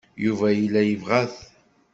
[0.23, 1.35] Yuba yella yebɣa-t.